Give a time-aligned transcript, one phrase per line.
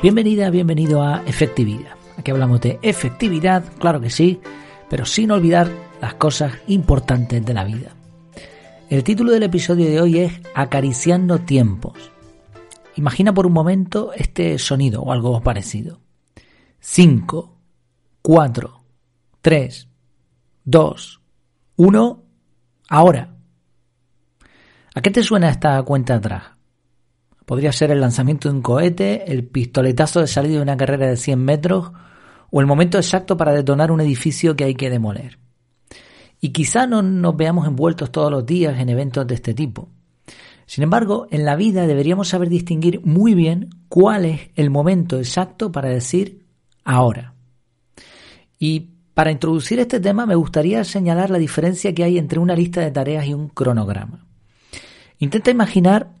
[0.00, 1.96] Bienvenida, bienvenido a Efectividad.
[2.16, 4.40] Aquí hablamos de efectividad, claro que sí,
[4.88, 5.68] pero sin olvidar
[6.00, 7.96] las cosas importantes de la vida.
[8.90, 12.12] El título del episodio de hoy es Acariciando tiempos.
[12.94, 15.98] Imagina por un momento este sonido o algo parecido.
[16.78, 17.56] 5,
[18.22, 18.84] 4,
[19.40, 19.88] 3,
[20.64, 21.20] 2,
[21.74, 22.22] 1,
[22.88, 23.34] ahora.
[24.94, 26.57] ¿A qué te suena esta cuenta atrás?
[27.48, 31.16] Podría ser el lanzamiento de un cohete, el pistoletazo de salida de una carrera de
[31.16, 31.92] 100 metros
[32.50, 35.38] o el momento exacto para detonar un edificio que hay que demoler.
[36.42, 39.88] Y quizá no nos veamos envueltos todos los días en eventos de este tipo.
[40.66, 45.72] Sin embargo, en la vida deberíamos saber distinguir muy bien cuál es el momento exacto
[45.72, 46.44] para decir
[46.84, 47.32] ahora.
[48.58, 52.82] Y para introducir este tema me gustaría señalar la diferencia que hay entre una lista
[52.82, 54.26] de tareas y un cronograma.
[55.18, 56.12] Intenta imaginar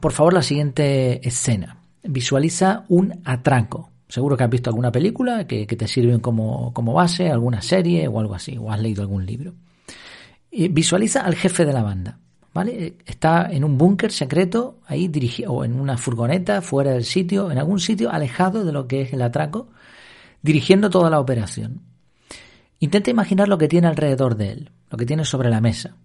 [0.00, 1.78] por favor, la siguiente escena.
[2.02, 3.90] Visualiza un atraco.
[4.08, 8.34] Seguro que has visto alguna película que, te sirve como, base, alguna serie o algo
[8.34, 9.54] así, o has leído algún libro.
[10.50, 12.18] visualiza al jefe de la banda.
[12.54, 12.96] ¿Vale?
[13.04, 17.58] Está en un búnker secreto, ahí dirigido, o en una furgoneta, fuera del sitio, en
[17.58, 19.68] algún sitio alejado de lo que es el atraco,
[20.40, 21.82] dirigiendo toda la operación.
[22.78, 25.96] Intenta imaginar lo que tiene alrededor de él, lo que tiene sobre la mesa.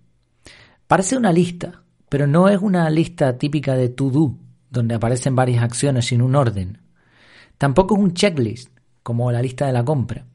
[0.88, 4.36] Parece una lista, pero no es una lista típica de to-do,
[4.70, 6.82] donde aparecen varias acciones sin un orden.
[7.58, 8.70] Tampoco es un checklist,
[9.02, 10.26] como la lista de la compra.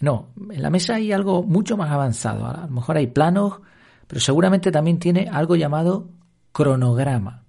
[0.00, 2.46] No, en la mesa hay algo mucho más avanzado.
[2.46, 3.60] A lo mejor hay planos,
[4.06, 6.08] pero seguramente también tiene algo llamado
[6.52, 7.44] cronograma.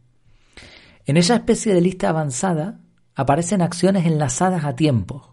[1.06, 2.81] En esa especie de lista avanzada
[3.16, 5.30] aparecen acciones enlazadas a tiempos.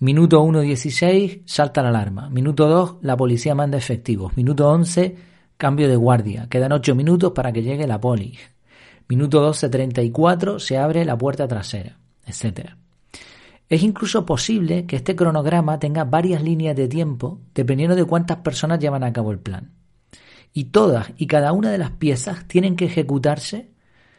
[0.00, 2.28] Minuto 1.16 salta la alarma.
[2.28, 4.36] Minuto 2 la policía manda efectivos.
[4.36, 5.30] Minuto 11
[5.62, 6.48] Cambio de guardia.
[6.48, 8.36] Quedan 8 minutos para que llegue la poli.
[9.06, 12.70] Minuto 12.34 se abre la puerta trasera, etc.
[13.68, 18.80] Es incluso posible que este cronograma tenga varias líneas de tiempo dependiendo de cuántas personas
[18.80, 19.70] llevan a cabo el plan.
[20.52, 23.70] Y todas y cada una de las piezas tienen que ejecutarse,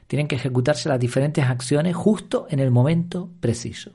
[0.08, 3.92] tienen que ejecutarse las diferentes acciones justo en el momento preciso.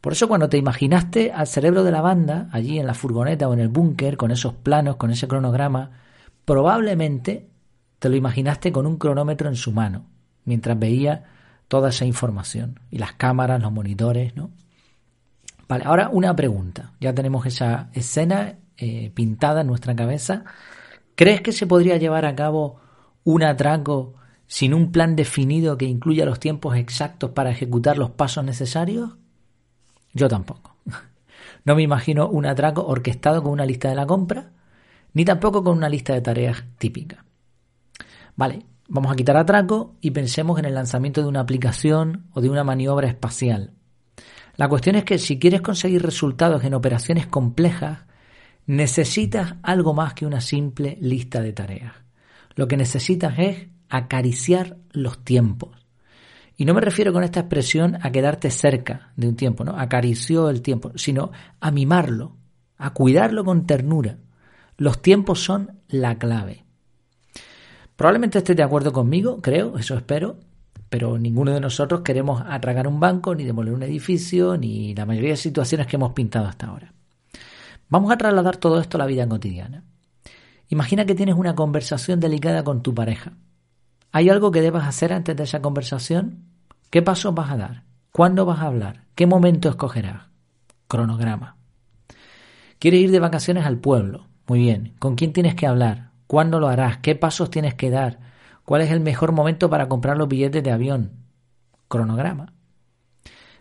[0.00, 3.52] Por eso cuando te imaginaste al cerebro de la banda, allí en la furgoneta o
[3.52, 6.07] en el búnker, con esos planos, con ese cronograma,
[6.48, 7.46] Probablemente
[7.98, 10.06] te lo imaginaste con un cronómetro en su mano,
[10.46, 11.24] mientras veía
[11.68, 14.50] toda esa información y las cámaras, los monitores, ¿no?
[15.68, 16.94] Vale, ahora una pregunta.
[17.00, 20.44] Ya tenemos esa escena eh, pintada en nuestra cabeza.
[21.16, 22.80] ¿Crees que se podría llevar a cabo
[23.24, 24.14] un atraco
[24.46, 29.18] sin un plan definido que incluya los tiempos exactos para ejecutar los pasos necesarios?
[30.14, 30.76] Yo tampoco.
[31.64, 34.52] No me imagino un atraco orquestado con una lista de la compra
[35.18, 37.24] ni tampoco con una lista de tareas típica.
[38.36, 42.48] Vale, vamos a quitar atraco y pensemos en el lanzamiento de una aplicación o de
[42.48, 43.72] una maniobra espacial.
[44.54, 48.06] La cuestión es que si quieres conseguir resultados en operaciones complejas,
[48.66, 51.94] necesitas algo más que una simple lista de tareas.
[52.54, 55.84] Lo que necesitas es acariciar los tiempos.
[56.56, 59.76] Y no me refiero con esta expresión a quedarte cerca de un tiempo, ¿no?
[59.76, 62.36] Acarició el tiempo, sino a mimarlo,
[62.76, 64.18] a cuidarlo con ternura,
[64.78, 66.64] los tiempos son la clave.
[67.96, 70.36] Probablemente estés de acuerdo conmigo, creo, eso espero,
[70.88, 75.30] pero ninguno de nosotros queremos atragar un banco, ni demoler un edificio, ni la mayoría
[75.30, 76.94] de situaciones que hemos pintado hasta ahora.
[77.88, 79.82] Vamos a trasladar todo esto a la vida cotidiana.
[80.68, 83.32] Imagina que tienes una conversación delicada con tu pareja.
[84.12, 86.44] ¿Hay algo que debas hacer antes de esa conversación?
[86.90, 87.84] ¿Qué pasos vas a dar?
[88.12, 89.06] ¿Cuándo vas a hablar?
[89.16, 90.28] ¿Qué momento escogerás?
[90.86, 91.56] Cronograma.
[92.78, 94.28] ¿Quieres ir de vacaciones al pueblo?
[94.48, 94.94] Muy bien.
[94.98, 96.10] ¿Con quién tienes que hablar?
[96.26, 96.98] ¿Cuándo lo harás?
[96.98, 98.18] ¿Qué pasos tienes que dar?
[98.64, 101.12] ¿Cuál es el mejor momento para comprar los billetes de avión?
[101.86, 102.54] Cronograma.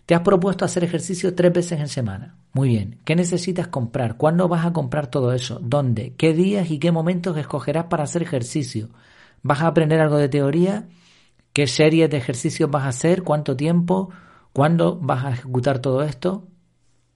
[0.06, 2.38] Te has propuesto hacer ejercicio tres veces en semana.
[2.53, 3.00] Muy bien.
[3.03, 4.16] ¿Qué necesitas comprar?
[4.16, 5.60] ¿Cuándo vas a comprar todo eso?
[5.62, 6.16] ¿Dónde?
[6.16, 8.90] ¿Qué días y qué momentos escogerás para hacer ejercicio?
[9.44, 10.88] ¿Vas a aprender algo de teoría?
[11.51, 13.24] ¿Qué series de ejercicios vas a hacer?
[13.24, 14.10] ¿Cuánto tiempo?
[14.54, 16.48] ¿Cuándo vas a ejecutar todo esto?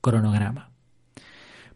[0.02, 0.72] Cronograma.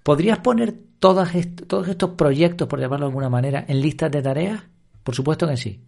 [0.04, 4.64] ¿Podrías poner todos estos proyectos, por llamarlo de alguna manera, en listas de tareas?
[5.04, 5.84] Por supuesto que sí,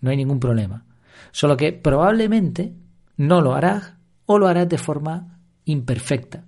[0.00, 0.86] no hay ningún problema.
[1.30, 2.74] Solo que probablemente
[3.16, 3.94] no lo harás
[4.26, 6.46] o lo harás de forma imperfecta.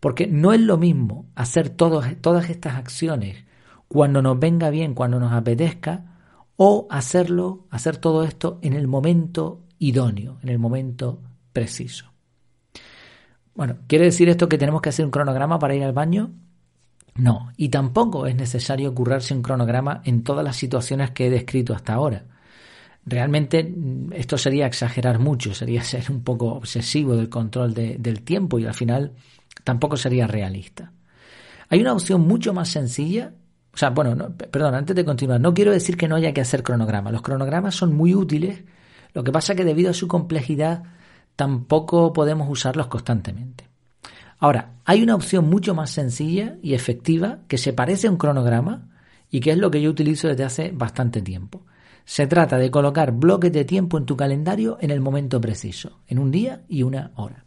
[0.00, 3.44] Porque no es lo mismo hacer todas estas acciones
[3.88, 6.18] cuando nos venga bien, cuando nos apetezca,
[6.56, 11.20] o hacerlo, hacer todo esto en el momento idóneo, en el momento
[11.52, 12.06] preciso.
[13.54, 16.32] Bueno, ¿quiere decir esto que tenemos que hacer un cronograma para ir al baño?
[17.14, 21.74] No, y tampoco es necesario currarse un cronograma en todas las situaciones que he descrito
[21.74, 22.24] hasta ahora.
[23.04, 28.58] Realmente mm, esto sería exagerar mucho, sería ser un poco obsesivo del control del tiempo
[28.58, 29.12] y al final
[29.64, 30.92] tampoco sería realista.
[31.68, 33.32] Hay una opción mucho más sencilla.
[33.74, 36.62] O sea, bueno, perdón, antes de continuar, no quiero decir que no haya que hacer
[36.62, 37.12] cronogramas.
[37.12, 38.62] Los cronogramas son muy útiles.
[39.14, 40.82] Lo que pasa que debido a su complejidad
[41.34, 43.71] tampoco podemos usarlos constantemente.
[44.42, 48.88] Ahora, hay una opción mucho más sencilla y efectiva que se parece a un cronograma
[49.30, 51.64] y que es lo que yo utilizo desde hace bastante tiempo.
[52.04, 56.18] Se trata de colocar bloques de tiempo en tu calendario en el momento preciso, en
[56.18, 57.44] un día y una hora.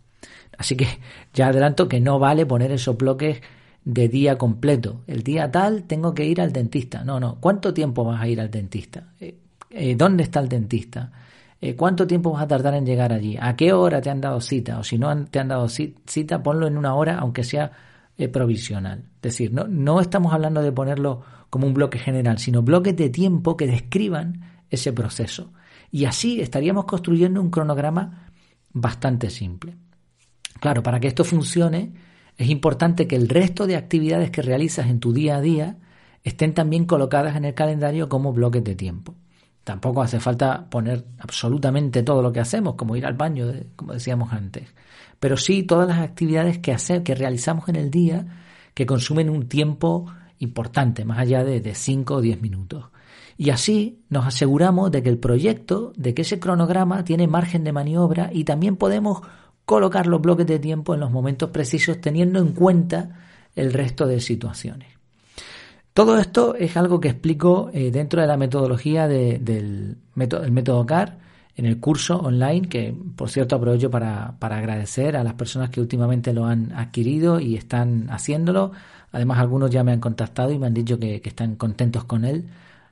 [0.58, 0.88] Así que
[1.34, 3.42] ya adelanto que no vale poner esos bloques
[3.84, 5.04] de día completo.
[5.06, 7.04] El día tal tengo que ir al dentista.
[7.04, 7.42] No, no.
[7.42, 9.12] ¿Cuánto tiempo vas a ir al dentista?
[9.20, 9.38] Eh,
[9.70, 11.12] eh, ¿Dónde está el dentista?
[11.62, 13.38] Eh, ¿Cuánto tiempo vas a tardar en llegar allí?
[13.40, 14.80] ¿A qué hora te han dado cita?
[14.80, 17.72] O si no te han dado cita, ponlo en una hora, aunque sea
[18.32, 19.04] provisional.
[19.16, 23.10] Es decir, no, no estamos hablando de ponerlo como un bloque general, sino bloques de
[23.10, 25.52] tiempo que describan ese proceso.
[25.92, 28.30] Y así estaríamos construyendo un cronograma
[28.72, 29.76] bastante simple.
[30.60, 31.94] Claro, para que esto funcione
[32.38, 35.78] es importante que el resto de actividades que realizas en tu día a día
[36.24, 39.16] estén también colocadas en el calendario como bloques de tiempo.
[39.66, 44.32] Tampoco hace falta poner absolutamente todo lo que hacemos, como ir al baño, como decíamos
[44.32, 44.74] antes.
[45.20, 48.26] Pero sí todas las actividades que, hacemos, que realizamos en el día
[48.74, 50.06] que consumen un tiempo
[50.40, 52.86] importante, más allá de 5 o 10 minutos.
[53.38, 57.74] Y así nos aseguramos de que el proyecto, de que ese cronograma tiene margen de
[57.74, 59.22] maniobra y también podemos
[59.66, 63.20] colocar los bloques de tiempo en los momentos precisos teniendo en cuenta
[63.56, 64.95] el resto de situaciones.
[65.96, 71.20] Todo esto es algo que explico eh, dentro de la metodología del método, CAR
[71.56, 75.80] en el curso online, que por cierto aprovecho para, para, agradecer a las personas que
[75.80, 78.74] últimamente lo han adquirido y están haciéndolo.
[79.14, 82.50] Además, algunos ya me han contactado y me han dicho que, están contentos con él.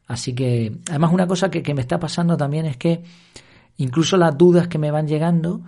[0.08, 3.04] Así que, además, una cosa que, me está pasando también es que
[3.80, 5.60] incluso las dudas que me van llegando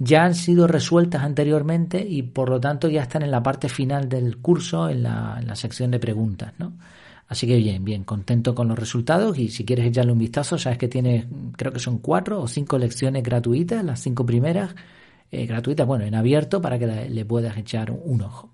[0.00, 4.08] ya han sido resueltas anteriormente y por lo tanto ya están en la parte final
[4.08, 6.72] del curso, en la, en la sección de preguntas, ¿no?
[7.28, 10.78] Así que bien, bien, contento con los resultados y si quieres echarle un vistazo, sabes
[10.78, 11.26] que tienes,
[11.56, 14.74] creo que son cuatro o cinco lecciones gratuitas, las cinco primeras
[15.30, 18.50] eh, gratuitas, bueno, en abierto para que le puedas echar un, ojo.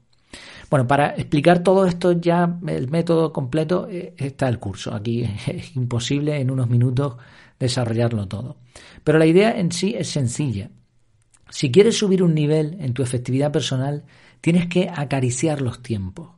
[0.68, 4.92] Bueno, para explicar todo esto ya, el método completo, eh, está el curso.
[4.94, 7.16] Aquí es imposible en unos minutos
[7.58, 8.56] desarrollarlo todo.
[9.04, 10.70] Pero la idea en sí es sencilla.
[11.48, 14.04] Si quieres subir un nivel en tu efectividad personal,
[14.40, 16.30] tienes que acariciar los tiempos.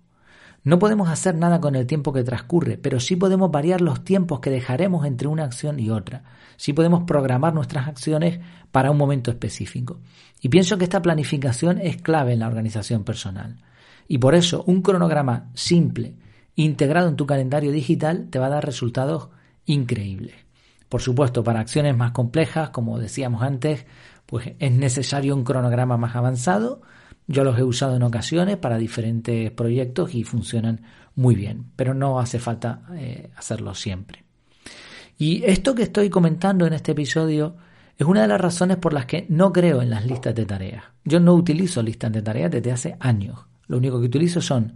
[0.64, 4.40] No podemos hacer nada con el tiempo que transcurre, pero sí podemos variar los tiempos
[4.40, 6.24] que dejaremos entre una acción y otra.
[6.56, 8.40] Sí podemos programar nuestras acciones
[8.70, 10.00] para un momento específico.
[10.42, 13.56] Y pienso que esta planificación es clave en la organización personal.
[14.08, 16.16] Y por eso un cronograma simple,
[16.54, 19.28] integrado en tu calendario digital, te va a dar resultados
[19.64, 20.47] increíbles.
[20.88, 23.86] Por supuesto, para acciones más complejas, como decíamos antes,
[24.26, 26.80] pues es necesario un cronograma más avanzado.
[27.26, 30.82] Yo los he usado en ocasiones para diferentes proyectos y funcionan
[31.14, 34.24] muy bien, pero no hace falta eh, hacerlo siempre.
[35.18, 37.56] Y esto que estoy comentando en este episodio
[37.98, 40.84] es una de las razones por las que no creo en las listas de tareas.
[41.04, 43.40] Yo no utilizo listas de tareas desde hace años.
[43.66, 44.74] Lo único que utilizo son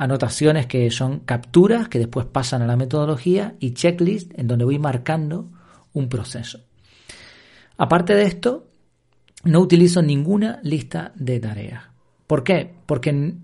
[0.00, 4.78] anotaciones que son capturas que después pasan a la metodología y checklists en donde voy
[4.78, 5.50] marcando
[5.92, 6.60] un proceso.
[7.76, 8.66] Aparte de esto,
[9.44, 11.84] no utilizo ninguna lista de tareas.
[12.26, 12.72] ¿Por qué?
[12.86, 13.34] Porque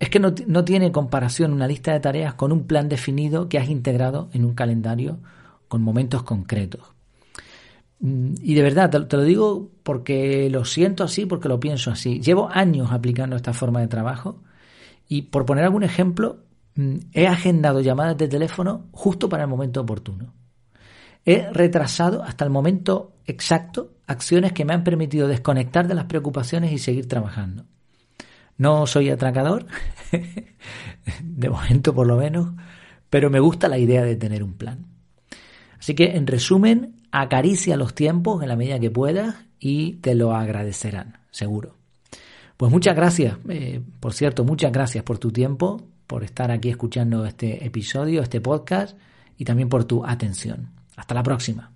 [0.00, 3.68] es que no, tiene comparación una lista de tareas con un plan definido que has
[3.70, 5.20] integrado en un calendario
[5.68, 6.80] con momentos concretos.
[8.00, 12.20] Mm, y de verdad, te, lo digo porque lo siento así, porque lo pienso así.
[12.20, 14.42] Llevo años aplicando esta forma de trabajo
[15.12, 16.38] y por poner algún ejemplo,
[16.74, 20.32] mm, he agendado llamadas de teléfono justo para el momento oportuno.
[21.26, 26.72] He retrasado hasta el momento exacto acciones que me han permitido desconectar de las preocupaciones
[26.72, 27.66] y seguir trabajando.
[28.56, 29.66] No soy atracador,
[31.22, 32.54] de momento por lo menos,
[33.10, 34.86] pero me gusta la idea de tener un plan.
[35.78, 40.34] Así que, en resumen, acaricia los tiempos en la medida que puedas y te lo
[40.34, 41.81] agradecerán, seguro.
[42.56, 47.24] Pues muchas gracias, eh, por cierto, muchas gracias por tu tiempo, por estar aquí escuchando
[47.24, 48.96] este episodio, este podcast
[49.38, 50.70] y también por tu atención.
[50.96, 51.72] Hasta la próxima.